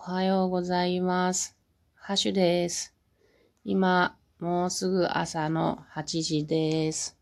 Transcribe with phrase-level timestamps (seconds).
[0.00, 1.56] おはようございます。
[1.96, 2.94] ハッシュです。
[3.64, 7.18] 今、もうすぐ朝の8時です。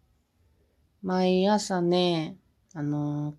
[1.02, 2.36] 毎朝ね、
[2.74, 3.34] あの、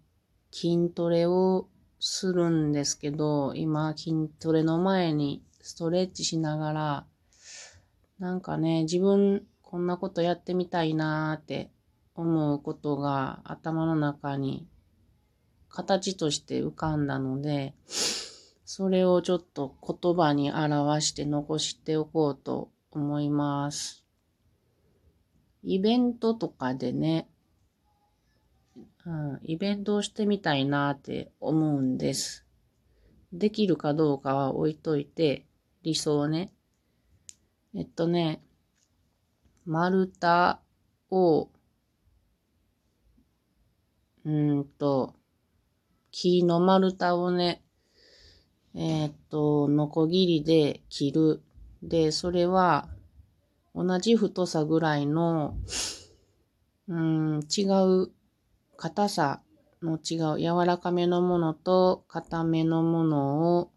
[0.51, 1.67] 筋トレを
[1.99, 7.05] するんですけど、今筋トレの前にストレッチしながら、
[8.17, 11.69] なんかね、自分こんなことやってみたいなーって
[12.15, 14.67] 思うことが頭の中に
[15.69, 17.75] 形として浮かんだので、
[18.69, 24.03] それをちょっと言葉に表して残しておこうと思います。
[25.63, 27.29] イベントとかでね、
[29.05, 32.45] うん、イベントをしてみたいなって思うんです。
[33.31, 35.45] できるかどうかは置いといて、
[35.83, 36.51] 理想ね。
[37.73, 38.43] えっとね、
[39.65, 40.57] 丸太
[41.09, 41.49] を、
[44.25, 45.15] うんと、
[46.11, 47.63] 木の丸太をね、
[48.79, 51.41] えーっと、ノコギリで切る。
[51.81, 52.87] で、それは、
[53.73, 55.57] 同じ太さぐらいの、
[56.87, 58.11] うん、違う、
[58.77, 59.41] 硬さ
[59.81, 63.71] の違う、柔らかめのものと硬めのものを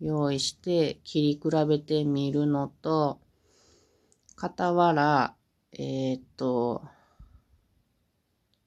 [0.00, 3.20] 用意して切り比べてみるのと、
[4.36, 5.34] 傍ら、
[5.72, 6.82] えーっと、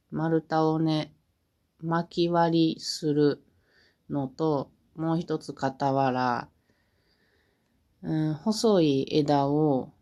[0.09, 1.13] 丸太をね、
[1.80, 3.44] 巻き割りする
[4.09, 6.49] のと、もう一つ傍ら、
[8.02, 9.94] うん、細い枝を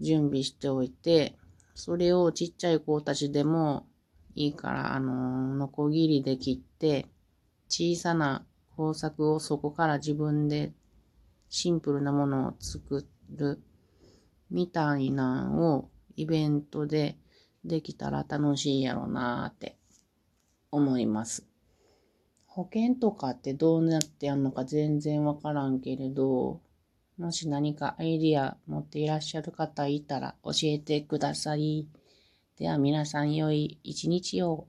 [0.00, 1.36] 準備しておいて、
[1.74, 3.86] それをちっちゃい子たちでも
[4.34, 7.06] いいから、あの、ノコギリで切って、
[7.68, 10.72] 小さな工作をそこから自分で
[11.48, 13.60] シンプルなものを作る
[14.50, 17.16] みたいなのをイベントで
[17.64, 19.76] できたら楽しいやろなーって
[20.70, 21.55] 思います。
[22.56, 26.62] 保険とかってどうなってやるのか全然わからんけれど、
[27.18, 31.86] もし何かアイディア持っていらっしゃる方いたら教えてください。
[32.58, 34.68] では皆さん良い一日を。